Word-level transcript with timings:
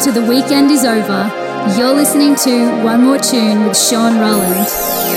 to 0.00 0.10
the 0.10 0.22
weekend 0.22 0.70
is 0.70 0.84
over. 0.86 1.30
You're 1.76 1.92
listening 1.92 2.34
to 2.36 2.82
One 2.82 3.02
More 3.02 3.18
Tune 3.18 3.66
with 3.66 3.76
Sean 3.76 4.18
Rowland. 4.18 5.09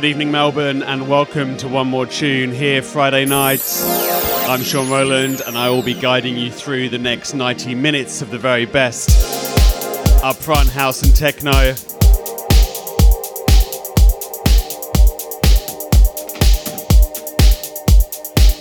Good 0.00 0.08
evening, 0.08 0.30
Melbourne, 0.30 0.82
and 0.82 1.10
welcome 1.10 1.58
to 1.58 1.68
One 1.68 1.88
More 1.88 2.06
Tune 2.06 2.52
here 2.52 2.80
Friday 2.80 3.26
night. 3.26 3.60
I'm 4.48 4.62
Sean 4.62 4.88
Rowland, 4.88 5.42
and 5.46 5.58
I 5.58 5.68
will 5.68 5.82
be 5.82 5.92
guiding 5.92 6.38
you 6.38 6.50
through 6.50 6.88
the 6.88 6.96
next 6.98 7.34
90 7.34 7.74
minutes 7.74 8.22
of 8.22 8.30
the 8.30 8.38
very 8.38 8.64
best 8.64 9.10
upfront 10.22 10.70
house 10.70 11.02
and 11.02 11.14
techno. 11.14 11.52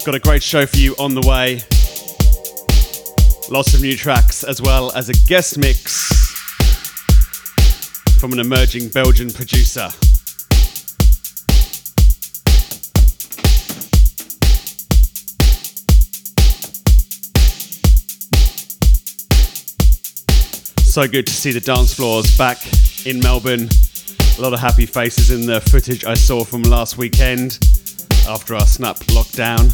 Got 0.04 0.16
a 0.16 0.20
great 0.20 0.44
show 0.44 0.66
for 0.66 0.76
you 0.76 0.94
on 1.00 1.16
the 1.16 1.26
way. 1.26 1.62
Lots 3.50 3.74
of 3.74 3.82
new 3.82 3.96
tracks, 3.96 4.44
as 4.44 4.62
well 4.62 4.92
as 4.92 5.08
a 5.08 5.14
guest 5.14 5.58
mix 5.58 6.10
from 8.20 8.34
an 8.34 8.40
emerging 8.40 8.90
Belgian 8.90 9.32
producer. 9.32 9.88
So 20.90 21.08
good 21.08 21.28
to 21.28 21.34
see 21.34 21.52
the 21.52 21.60
dance 21.60 21.94
floors 21.94 22.36
back 22.36 22.58
in 23.06 23.20
Melbourne. 23.20 23.70
A 24.40 24.42
lot 24.42 24.54
of 24.54 24.60
happy 24.60 24.88
faces 24.88 25.30
in 25.30 25.46
the 25.46 25.62
footage 25.62 26.04
I 26.04 26.16
saw 26.16 26.44
from 26.44 26.64
last 26.64 26.98
weekend 26.98 27.60
after 28.28 28.56
our 28.56 28.66
snap 28.66 28.98
lockdown. 29.14 29.70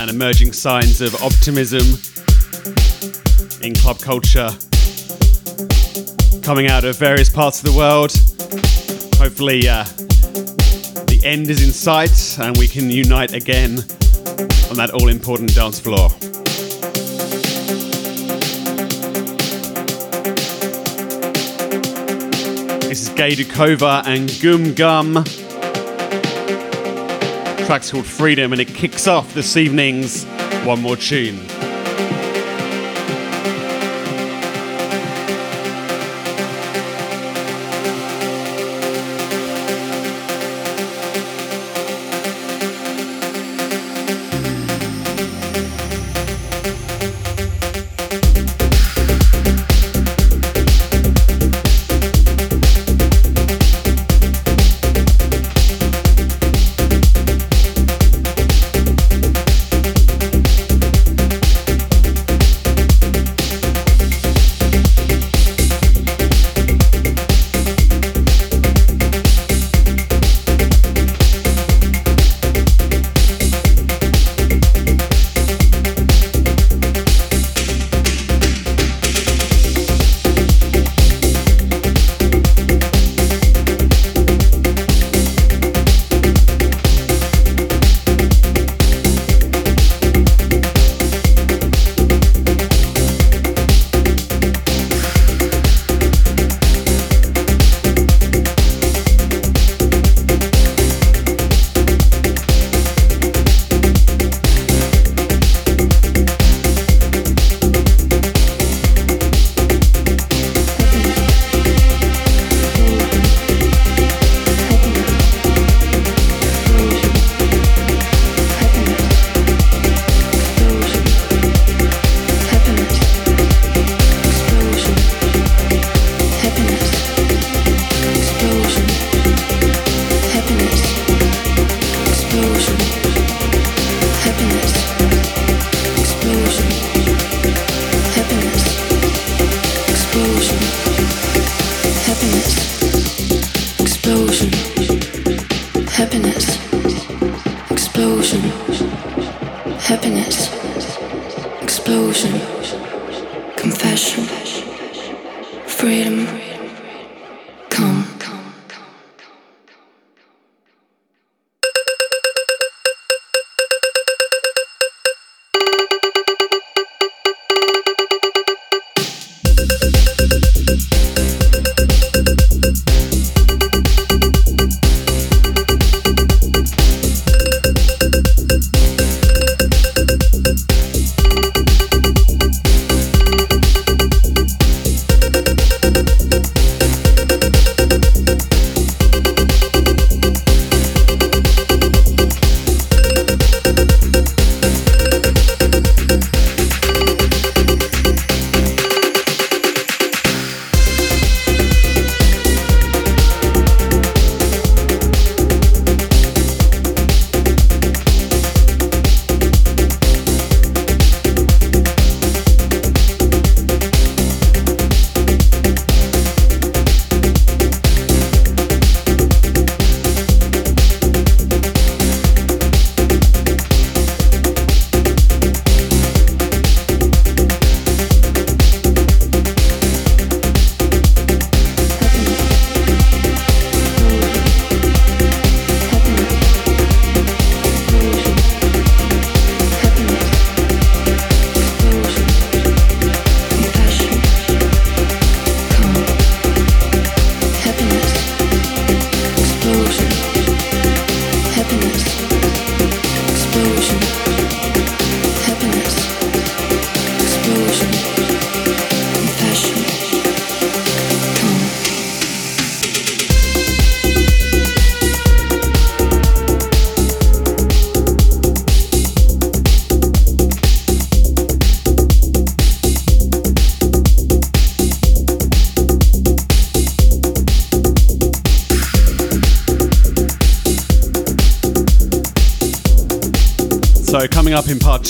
And 0.00 0.10
emerging 0.10 0.54
signs 0.54 1.02
of 1.02 1.14
optimism 1.22 2.00
in 3.62 3.74
club 3.74 3.98
culture 3.98 4.48
coming 6.42 6.68
out 6.68 6.84
of 6.84 6.96
various 6.96 7.28
parts 7.28 7.62
of 7.62 7.70
the 7.70 7.76
world. 7.76 8.12
Hopefully, 9.18 9.68
uh, 9.68 9.84
the 11.04 11.20
end 11.22 11.50
is 11.50 11.62
in 11.62 11.70
sight 11.70 12.38
and 12.40 12.56
we 12.56 12.66
can 12.66 12.88
unite 12.88 13.34
again 13.34 13.84
on 14.70 14.76
that 14.76 14.90
all 14.90 15.08
important 15.08 15.52
dance 15.54 15.80
floor. 15.80 16.08
This 22.88 23.02
is 23.02 23.08
Gay 23.10 23.32
Dukova 23.32 24.04
and 24.06 24.30
Gum 24.40 24.74
Gum. 24.74 25.24
Track's 27.66 27.90
called 27.90 28.06
Freedom 28.06 28.52
and 28.52 28.60
it 28.60 28.68
kicks 28.68 29.06
off 29.08 29.34
this 29.34 29.56
evening's 29.56 30.24
One 30.64 30.80
More 30.80 30.96
Tune. 30.96 31.59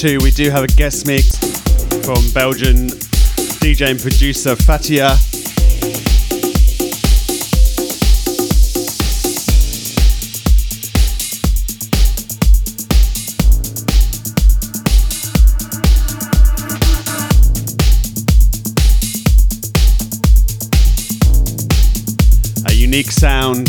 Two, 0.00 0.18
we 0.22 0.30
do 0.30 0.50
have 0.50 0.64
a 0.64 0.66
guest 0.66 1.06
mix 1.06 1.36
from 2.06 2.24
Belgian 2.32 2.88
DJ 3.60 3.90
and 3.90 4.00
producer 4.00 4.56
Fatia. 4.56 5.18
A 22.66 22.72
unique 22.72 23.10
sound 23.10 23.68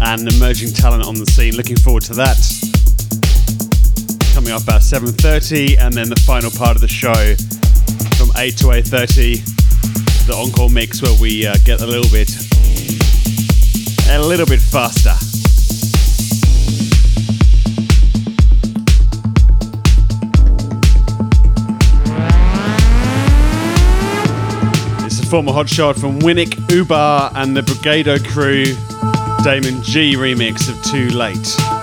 and 0.00 0.32
emerging 0.32 0.72
talent 0.74 1.04
on 1.04 1.16
the 1.16 1.26
scene. 1.26 1.56
Looking 1.56 1.76
forward 1.76 2.04
to 2.04 2.14
that. 2.14 2.45
Coming 4.90 5.08
up 5.08 5.18
about 5.18 5.42
7.30 5.42 5.78
and 5.78 5.92
then 5.92 6.08
the 6.08 6.16
final 6.16 6.50
part 6.50 6.76
of 6.76 6.80
the 6.80 6.88
show 6.88 7.12
from 8.16 8.30
8 8.36 8.56
to 8.58 8.66
8.30. 8.66 10.26
The 10.26 10.34
encore 10.34 10.70
mix 10.70 11.02
where 11.02 11.18
we 11.20 11.44
uh, 11.44 11.56
get 11.64 11.80
a 11.80 11.86
little 11.86 12.10
bit, 12.10 12.30
a 14.10 14.20
little 14.20 14.46
bit 14.46 14.60
faster. 14.60 15.14
It's 25.04 25.20
a 25.20 25.26
former 25.26 25.52
hotshot 25.52 25.98
from 25.98 26.20
Winnick, 26.20 26.50
Ubar 26.68 27.32
and 27.34 27.56
the 27.56 27.62
Brigado 27.62 28.18
crew. 28.24 28.64
Damon 29.42 29.82
G 29.82 30.14
remix 30.16 30.68
of 30.68 30.82
Too 30.84 31.08
Late. 31.16 31.75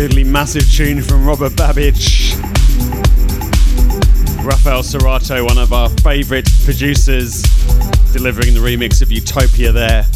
Absolutely 0.00 0.24
massive 0.24 0.72
tune 0.72 1.02
from 1.02 1.26
Robert 1.26 1.52
Babicz. 1.52 2.34
Rafael 4.42 4.82
Cerato, 4.82 5.44
one 5.44 5.58
of 5.58 5.74
our 5.74 5.90
favourite 5.90 6.48
producers, 6.64 7.42
delivering 8.14 8.54
the 8.54 8.60
remix 8.60 9.02
of 9.02 9.12
Utopia 9.12 9.72
there. 9.72 10.06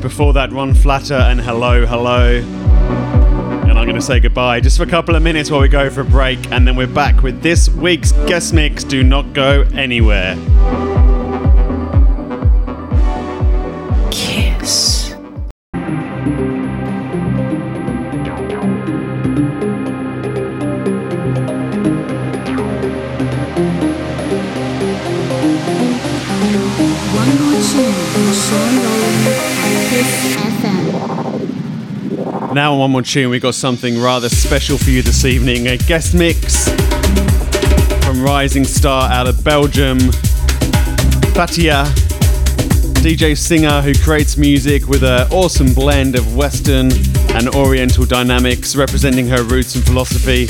Before 0.00 0.32
that, 0.32 0.50
Ron 0.50 0.72
Flatter 0.74 1.14
and 1.14 1.40
Hello, 1.40 1.84
Hello. 1.84 2.38
And 2.38 3.78
I'm 3.78 3.84
going 3.84 3.94
to 3.96 4.00
say 4.00 4.18
goodbye 4.18 4.60
just 4.60 4.78
for 4.78 4.84
a 4.84 4.86
couple 4.86 5.14
of 5.14 5.22
minutes 5.22 5.50
while 5.50 5.60
we 5.60 5.68
go 5.68 5.90
for 5.90 6.00
a 6.00 6.04
break, 6.04 6.38
and 6.50 6.66
then 6.66 6.74
we're 6.74 6.86
back 6.86 7.22
with 7.22 7.42
this 7.42 7.68
week's 7.68 8.12
guest 8.12 8.54
mix. 8.54 8.82
Do 8.82 9.02
not 9.02 9.34
go 9.34 9.62
anywhere. 9.74 10.36
One 32.80 32.92
More 32.92 33.02
Tune, 33.02 33.28
we've 33.28 33.42
got 33.42 33.54
something 33.54 34.00
rather 34.00 34.30
special 34.30 34.78
for 34.78 34.88
you 34.88 35.02
this 35.02 35.26
evening. 35.26 35.66
A 35.66 35.76
guest 35.76 36.14
mix 36.14 36.66
from 38.02 38.22
Rising 38.22 38.64
Star 38.64 39.12
out 39.12 39.26
of 39.26 39.44
Belgium, 39.44 39.98
Fatia, 41.34 41.84
DJ 43.02 43.36
singer 43.36 43.82
who 43.82 43.92
creates 44.02 44.38
music 44.38 44.88
with 44.88 45.02
an 45.02 45.30
awesome 45.30 45.74
blend 45.74 46.16
of 46.16 46.34
Western 46.34 46.90
and 47.34 47.54
Oriental 47.54 48.06
dynamics, 48.06 48.74
representing 48.74 49.26
her 49.26 49.42
roots 49.42 49.74
and 49.74 49.84
philosophy. 49.84 50.46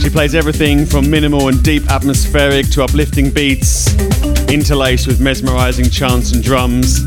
She 0.00 0.08
plays 0.08 0.34
everything 0.34 0.86
from 0.86 1.10
minimal 1.10 1.48
and 1.48 1.62
deep 1.62 1.90
atmospheric 1.90 2.70
to 2.70 2.82
uplifting 2.82 3.30
beats, 3.30 3.92
interlaced 4.48 5.06
with 5.06 5.20
mesmerizing 5.20 5.90
chants 5.90 6.32
and 6.32 6.42
drums. 6.42 7.04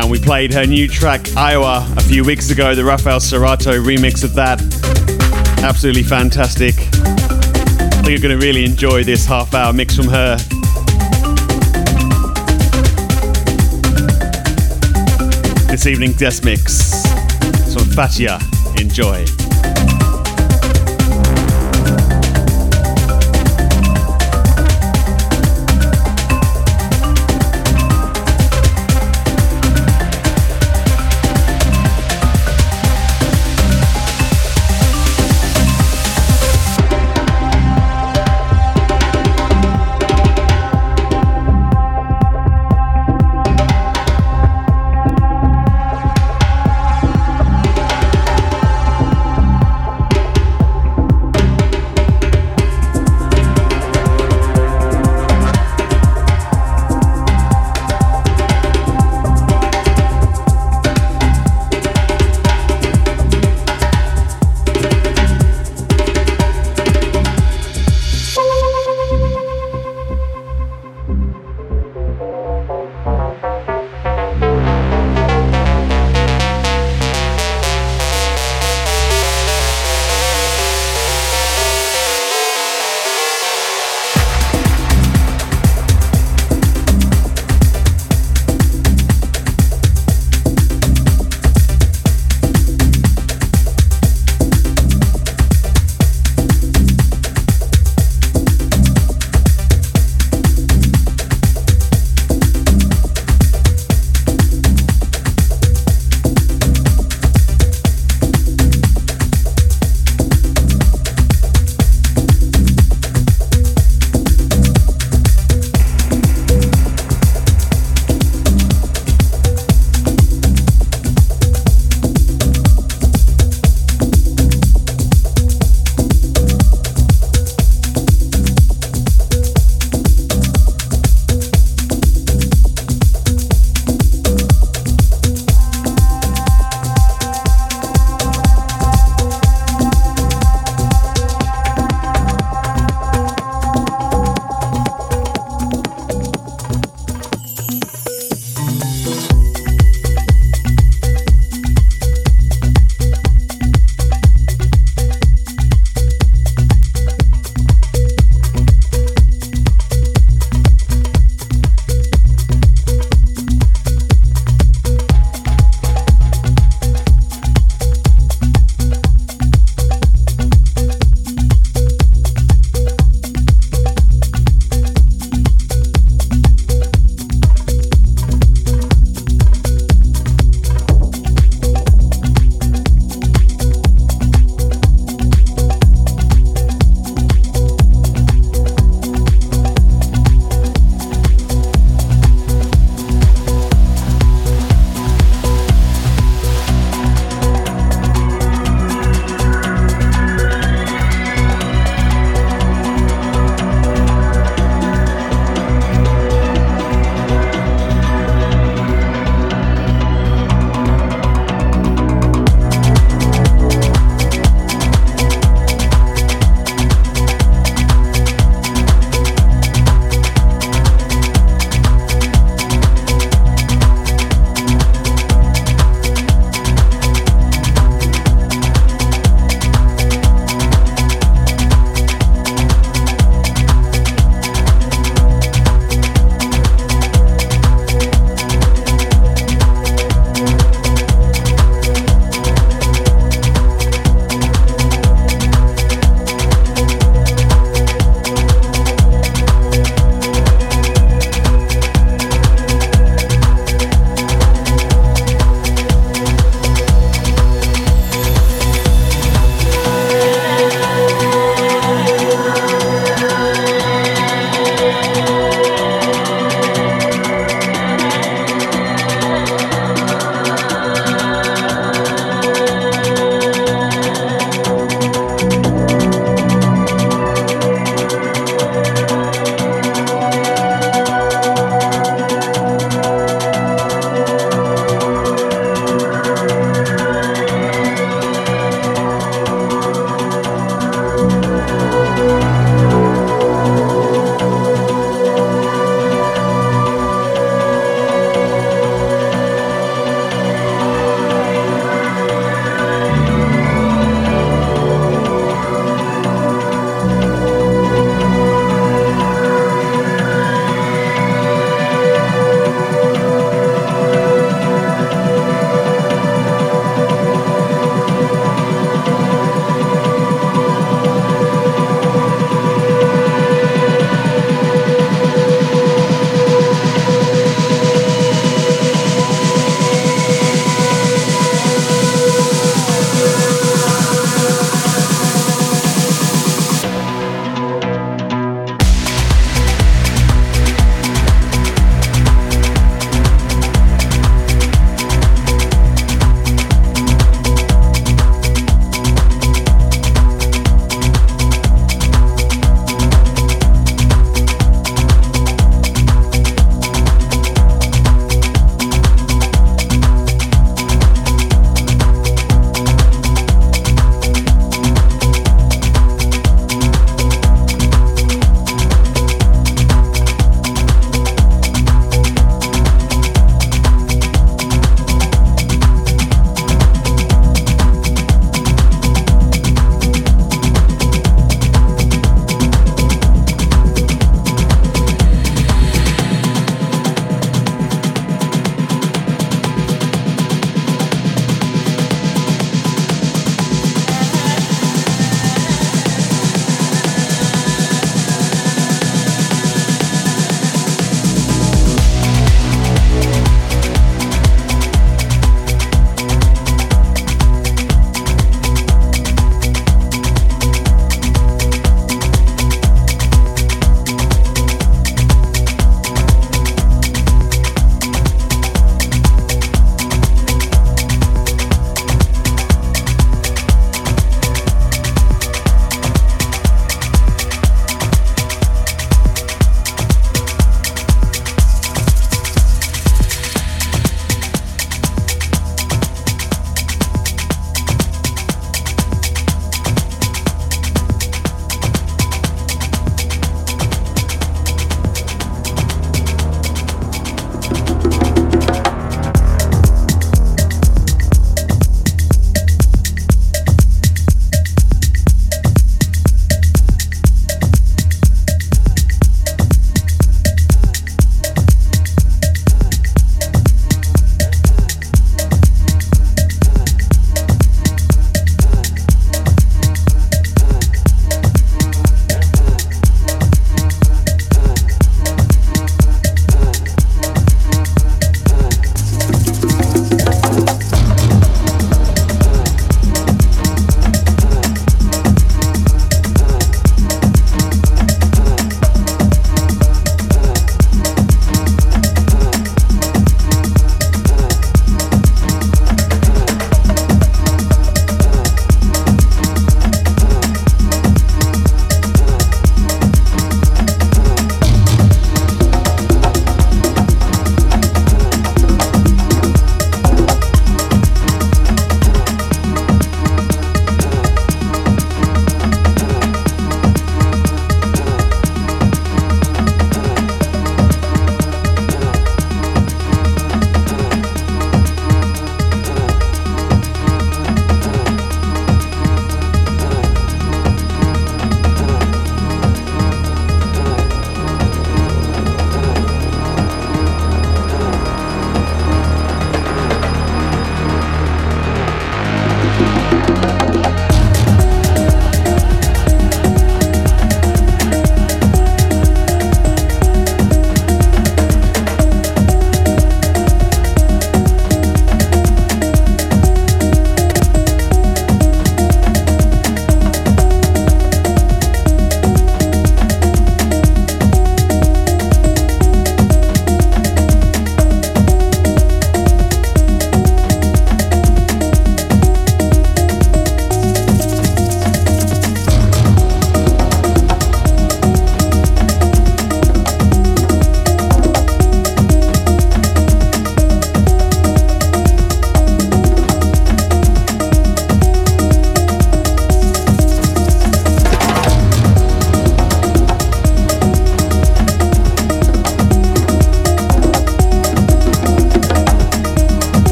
And 0.00 0.10
we 0.10 0.18
played 0.18 0.54
her 0.54 0.64
new 0.64 0.88
track, 0.88 1.36
Iowa, 1.36 1.86
a 1.94 2.00
few 2.00 2.24
weeks 2.24 2.50
ago, 2.50 2.74
the 2.74 2.82
Rafael 2.82 3.20
Cerato 3.20 3.84
remix 3.84 4.24
of 4.24 4.32
that. 4.32 4.58
Absolutely 5.62 6.04
fantastic. 6.04 6.74
I 6.78 8.02
think 8.02 8.08
you're 8.08 8.18
going 8.18 8.40
to 8.40 8.44
really 8.44 8.64
enjoy 8.64 9.04
this 9.04 9.26
half 9.26 9.52
hour 9.52 9.74
mix 9.74 9.94
from 9.94 10.08
her. 10.08 10.36
This 15.68 15.86
evening 15.86 16.14
guest 16.14 16.46
mix. 16.46 17.02
from 17.74 17.84
Fatia. 17.90 18.40
Enjoy. 18.80 19.49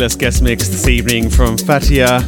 Fabulous 0.00 0.16
guest 0.16 0.42
mix 0.42 0.68
this 0.68 0.88
evening 0.88 1.28
from 1.28 1.58
Fatia. 1.58 2.26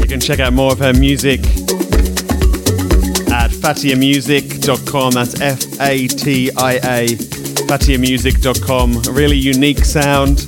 You 0.00 0.08
can 0.08 0.18
check 0.18 0.40
out 0.40 0.52
more 0.52 0.72
of 0.72 0.80
her 0.80 0.92
music 0.92 1.38
at 3.30 3.52
fatiamusic.com. 3.52 5.12
That's 5.12 5.40
F 5.40 5.80
A 5.80 6.08
T 6.08 6.50
I 6.56 6.72
A, 6.72 7.06
fatiamusic.com. 7.68 8.96
A 9.06 9.12
really 9.16 9.36
unique 9.36 9.84
sound, 9.84 10.40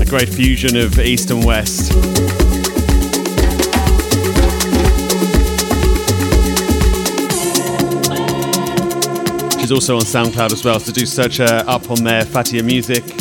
a 0.00 0.04
great 0.08 0.28
fusion 0.28 0.76
of 0.76 0.96
East 1.00 1.32
and 1.32 1.44
West. 1.44 1.90
She's 9.58 9.72
also 9.72 9.96
on 9.96 10.02
SoundCloud 10.02 10.52
as 10.52 10.64
well, 10.64 10.78
so 10.78 10.92
do 10.92 11.04
search 11.04 11.38
her 11.38 11.64
up 11.66 11.90
on 11.90 12.04
there, 12.04 12.24
Fatia 12.24 12.62
Music. 12.62 13.19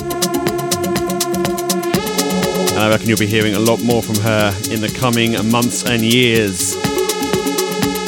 I 2.89 2.93
reckon 2.93 3.07
you'll 3.07 3.19
be 3.19 3.27
hearing 3.27 3.53
a 3.53 3.59
lot 3.59 3.83
more 3.83 4.01
from 4.01 4.15
her 4.15 4.47
in 4.71 4.81
the 4.81 4.91
coming 4.99 5.33
months 5.51 5.85
and 5.85 6.01
years. 6.01 6.73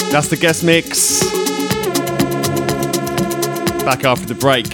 That's 0.09 0.27
the 0.27 0.37
guest 0.41 0.63
mix. 0.63 1.19
Back 3.85 4.05
after 4.05 4.25
the 4.25 4.33
break. 4.33 4.69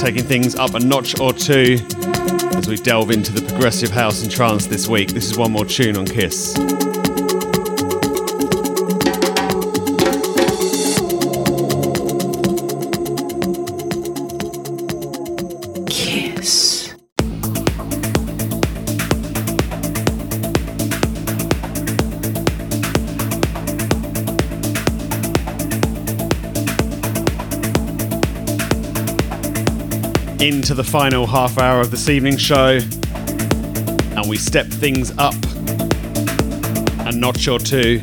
Taking 0.00 0.22
things 0.22 0.54
up 0.54 0.74
a 0.74 0.78
notch 0.78 1.18
or 1.18 1.32
two 1.32 1.78
as 2.56 2.68
we 2.68 2.76
delve 2.76 3.10
into 3.10 3.32
the 3.32 3.44
progressive 3.48 3.90
house 3.90 4.22
and 4.22 4.30
trance 4.30 4.68
this 4.68 4.86
week. 4.86 5.08
This 5.08 5.28
is 5.28 5.36
one 5.36 5.50
more 5.50 5.64
tune 5.64 5.96
on 5.96 6.06
Kiss. 6.06 6.54
Into 30.48 30.72
the 30.72 30.82
final 30.82 31.26
half 31.26 31.58
hour 31.58 31.78
of 31.78 31.90
this 31.90 32.08
evening 32.08 32.38
show, 32.38 32.78
and 34.16 34.26
we 34.26 34.38
step 34.38 34.66
things 34.66 35.12
up 35.18 35.34
a 37.06 37.12
notch 37.12 37.48
or 37.48 37.58
two. 37.58 37.98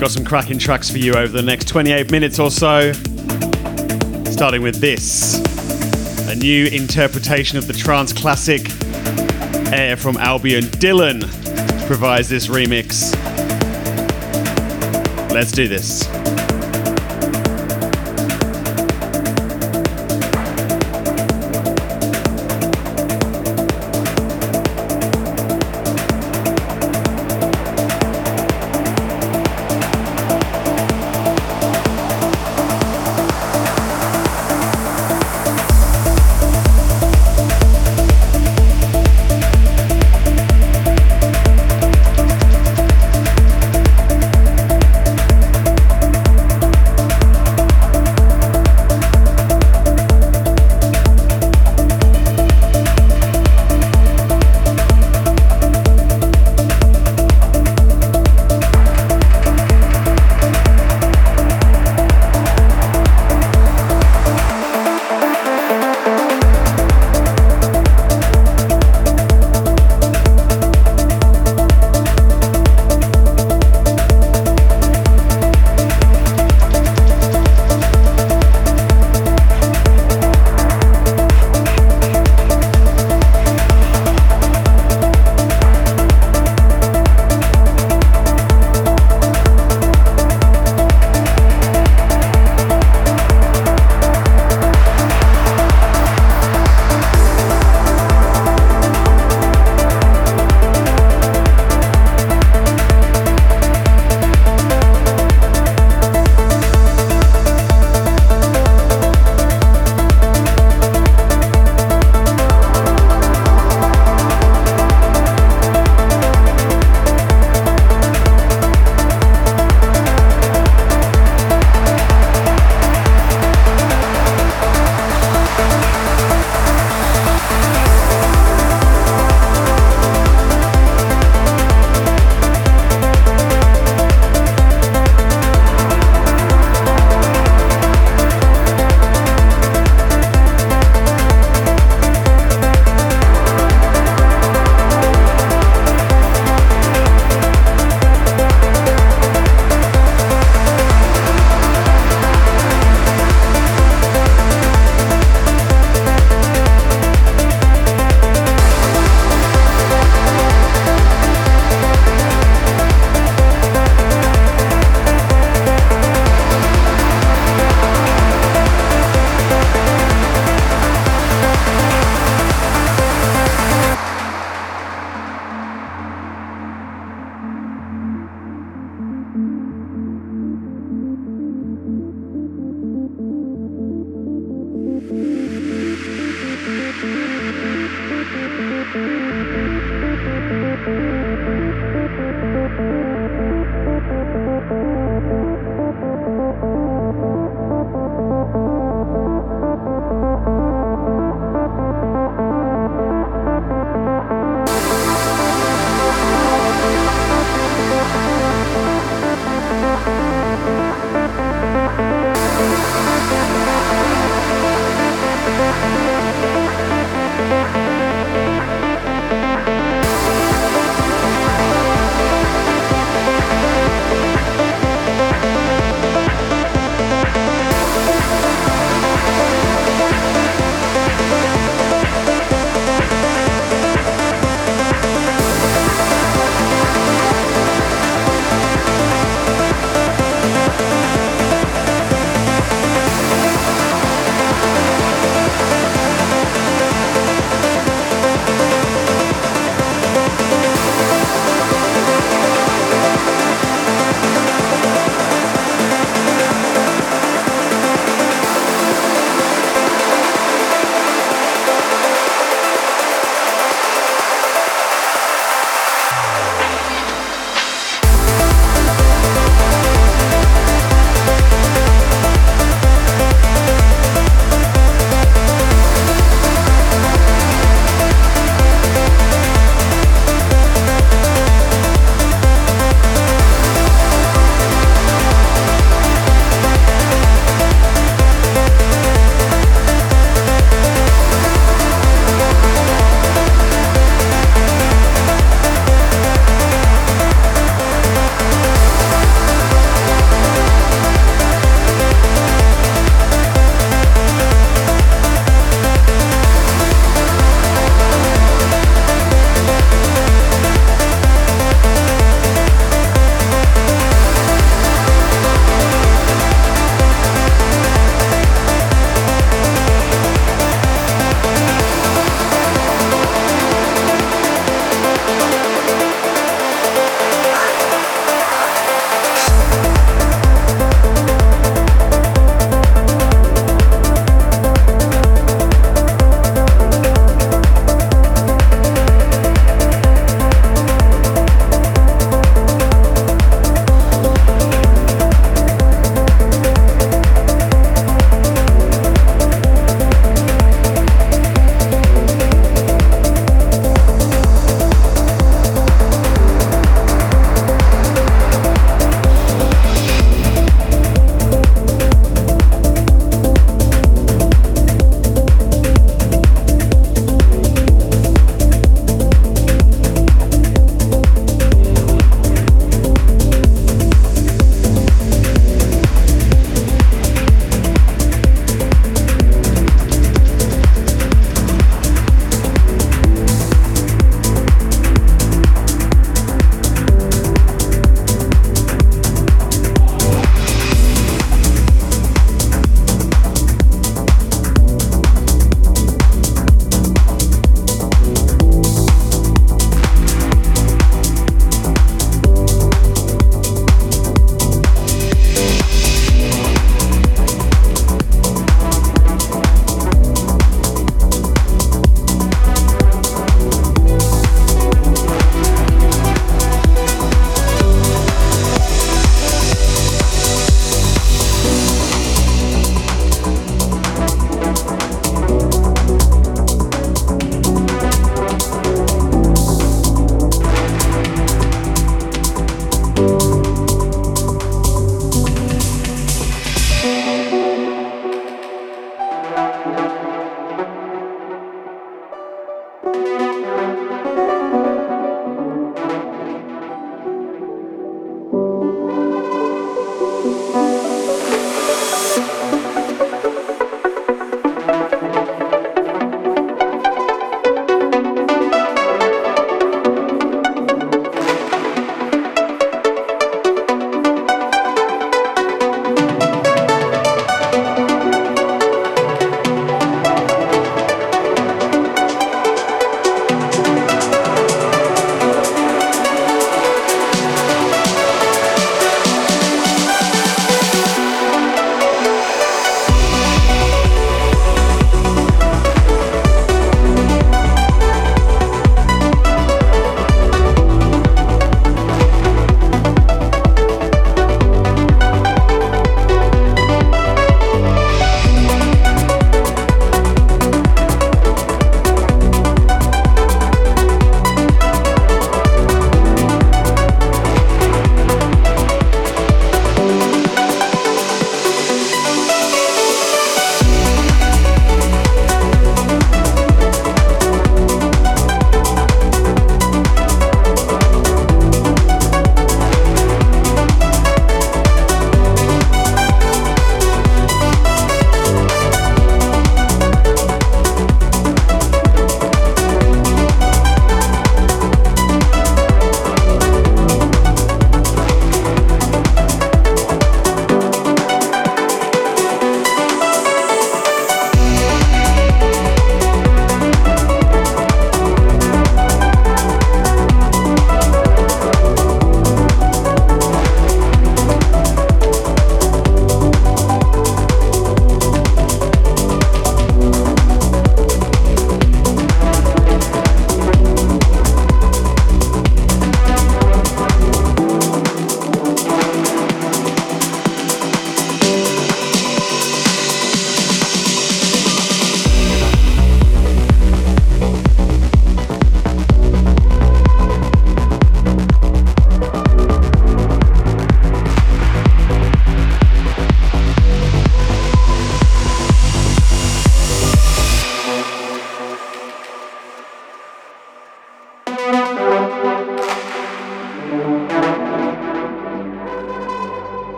Got 0.00 0.10
some 0.10 0.24
cracking 0.24 0.58
tracks 0.58 0.90
for 0.90 0.98
you 0.98 1.14
over 1.14 1.28
the 1.28 1.44
next 1.44 1.68
28 1.68 2.10
minutes 2.10 2.40
or 2.40 2.50
so, 2.50 2.92
starting 4.32 4.60
with 4.60 4.80
this 4.80 5.38
a 6.28 6.34
new 6.34 6.66
interpretation 6.66 7.56
of 7.56 7.68
the 7.68 7.72
trance 7.72 8.12
classic 8.12 8.68
Air 9.72 9.96
from 9.96 10.16
Albion. 10.16 10.64
Dylan 10.64 11.20
provides 11.86 12.28
this 12.28 12.48
remix. 12.48 13.14
Let's 15.32 15.52
do 15.52 15.68
this. 15.68 16.04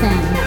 FM. 0.00 0.39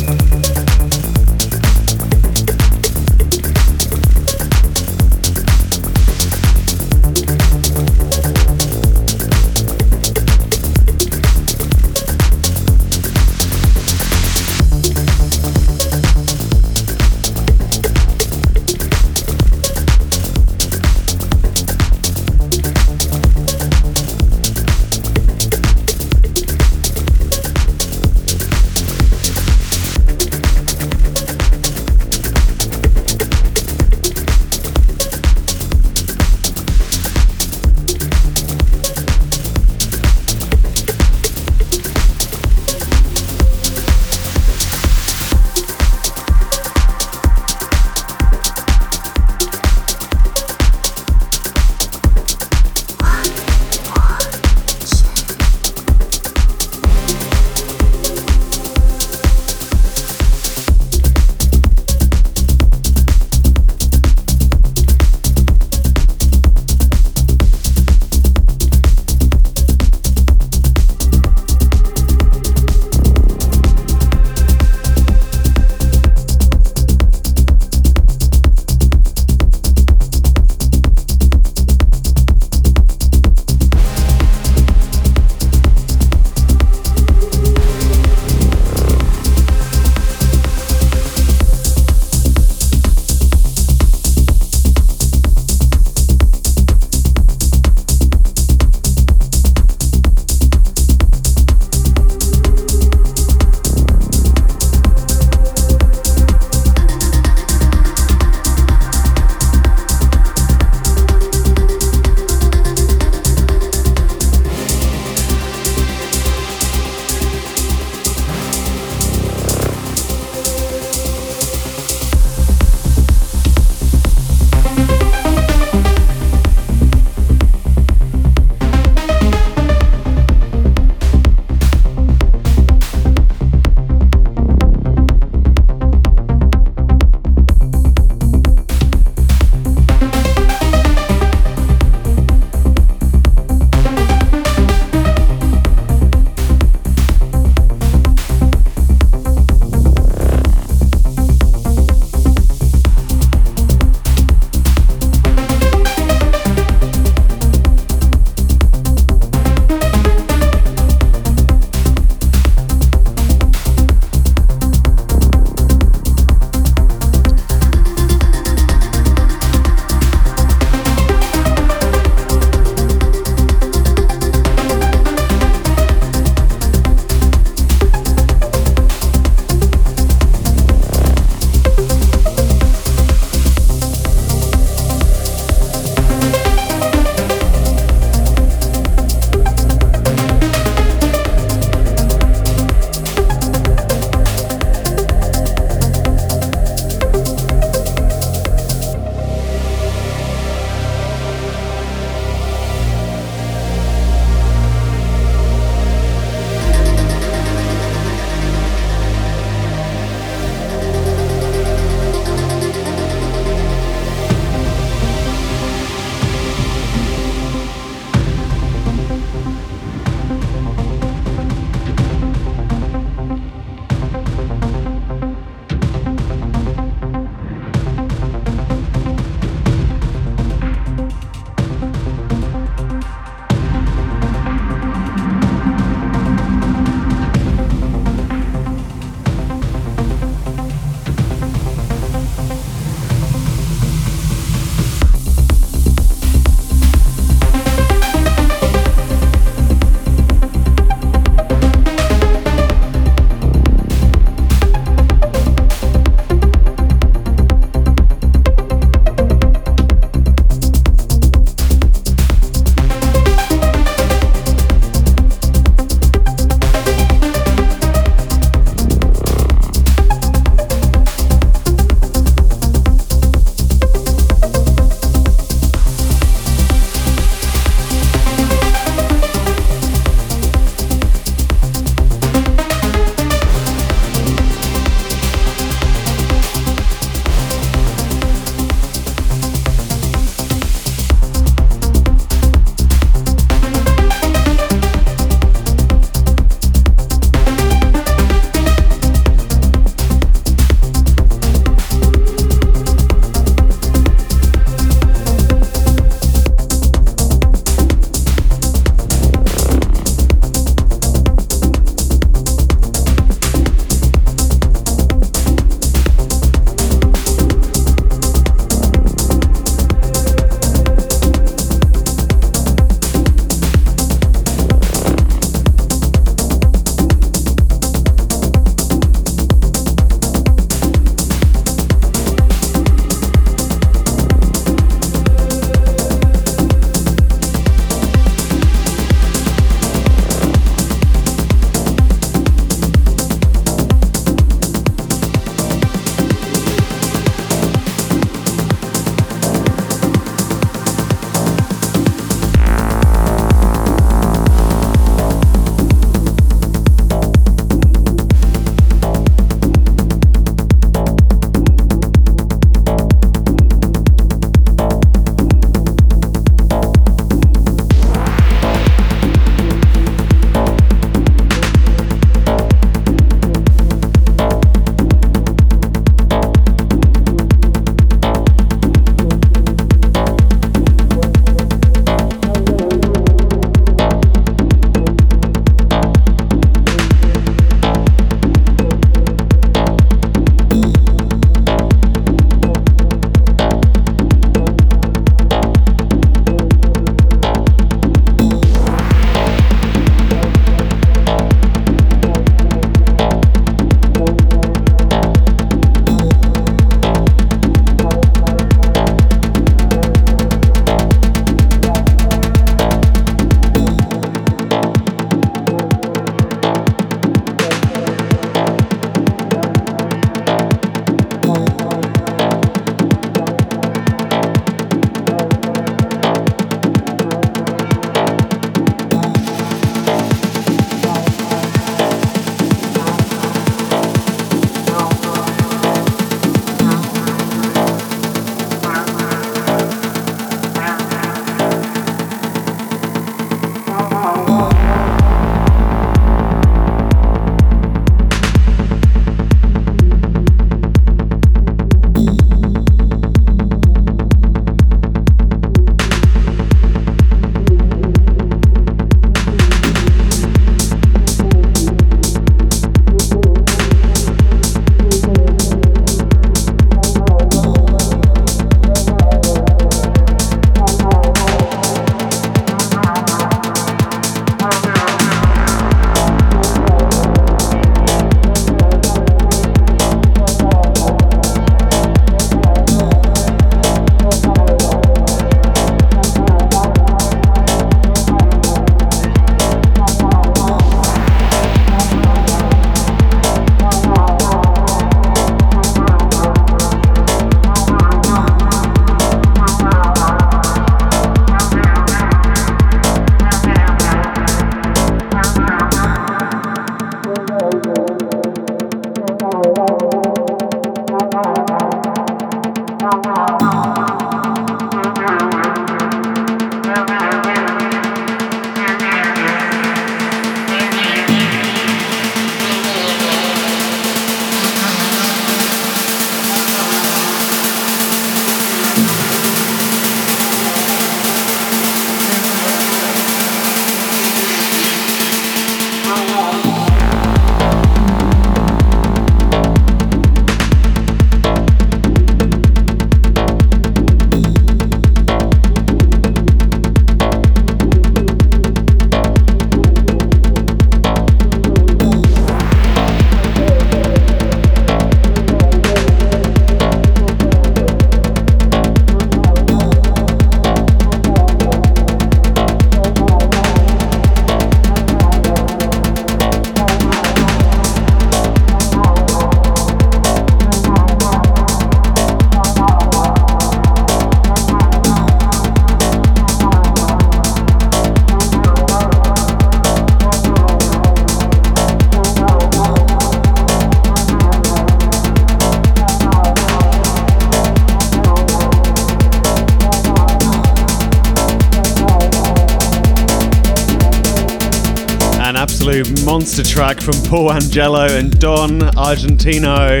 Monster 596.34 596.64
track 596.64 597.00
from 597.00 597.14
Paul 597.28 597.52
Angelo 597.52 598.06
and 598.06 598.36
Don 598.40 598.80
Argentino. 598.96 600.00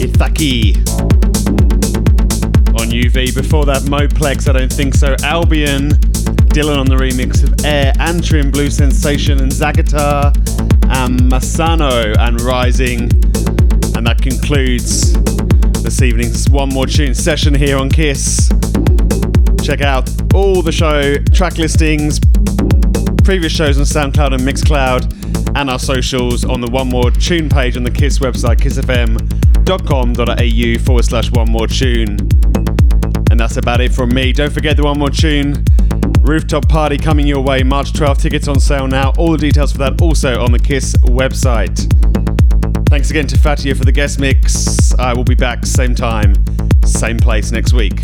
Ithaki 0.00 0.74
on 2.80 2.88
UV. 2.88 3.34
Before 3.34 3.66
that, 3.66 3.82
Moplex, 3.82 4.48
I 4.48 4.58
don't 4.58 4.72
think 4.72 4.94
so. 4.94 5.14
Albion, 5.22 5.90
Dylan 6.48 6.78
on 6.78 6.86
the 6.86 6.94
remix 6.94 7.44
of 7.44 7.62
Air, 7.66 7.92
Antrim, 7.98 8.50
Blue 8.50 8.70
Sensation, 8.70 9.38
and 9.38 9.52
Zagatar, 9.52 10.34
and 10.96 11.20
Masano 11.30 12.16
and 12.18 12.40
Rising. 12.40 13.02
And 13.94 14.06
that 14.06 14.22
concludes 14.22 15.12
this 15.82 16.00
evening's 16.00 16.48
One 16.48 16.70
More 16.70 16.86
Tune 16.86 17.12
session 17.12 17.52
here 17.52 17.76
on 17.76 17.90
Kiss. 17.90 18.48
Check 19.62 19.82
out 19.82 20.08
all 20.32 20.62
the 20.62 20.72
show 20.72 21.18
track 21.34 21.58
listings, 21.58 22.18
previous 23.22 23.52
shows 23.52 23.78
on 23.78 23.84
SoundCloud 23.84 24.34
and 24.34 24.42
Mixcloud, 24.42 25.56
and 25.56 25.70
our 25.70 25.78
socials 25.78 26.44
on 26.44 26.60
the 26.60 26.70
One 26.70 26.88
More 26.88 27.10
Tune 27.10 27.48
page 27.48 27.76
on 27.76 27.84
the 27.84 27.90
Kiss 27.90 28.18
website, 28.18 28.56
kissfm.com.au 28.56 30.84
forward 30.84 31.04
slash 31.04 31.30
One 31.30 31.50
More 31.50 31.66
Tune. 31.66 32.18
And 33.30 33.38
that's 33.38 33.56
about 33.56 33.80
it 33.80 33.92
from 33.92 34.12
me. 34.12 34.32
Don't 34.32 34.52
forget 34.52 34.76
the 34.76 34.84
One 34.84 34.98
More 34.98 35.10
Tune 35.10 35.64
rooftop 36.22 36.68
party 36.68 36.98
coming 36.98 37.26
your 37.26 37.42
way, 37.42 37.62
March 37.62 37.92
12th. 37.92 38.22
Tickets 38.22 38.48
on 38.48 38.60
sale 38.60 38.86
now. 38.86 39.12
All 39.18 39.32
the 39.32 39.38
details 39.38 39.72
for 39.72 39.78
that 39.78 40.00
also 40.00 40.42
on 40.42 40.52
the 40.52 40.58
Kiss 40.58 40.94
website. 41.02 41.78
Thanks 42.88 43.10
again 43.10 43.26
to 43.28 43.38
Fatia 43.38 43.74
for 43.74 43.84
the 43.84 43.92
guest 43.92 44.18
mix. 44.18 44.94
I 44.94 45.14
will 45.14 45.24
be 45.24 45.34
back 45.34 45.64
same 45.64 45.94
time, 45.94 46.34
same 46.84 47.18
place 47.18 47.50
next 47.50 47.72
week. 47.72 48.02